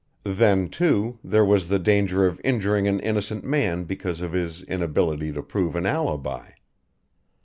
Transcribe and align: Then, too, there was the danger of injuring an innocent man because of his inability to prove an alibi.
Then, 0.25 0.67
too, 0.67 1.19
there 1.23 1.45
was 1.45 1.69
the 1.69 1.77
danger 1.77 2.25
of 2.25 2.41
injuring 2.43 2.87
an 2.87 2.99
innocent 3.01 3.43
man 3.43 3.83
because 3.83 4.19
of 4.19 4.31
his 4.33 4.63
inability 4.63 5.31
to 5.31 5.43
prove 5.43 5.75
an 5.75 5.85
alibi. 5.85 6.53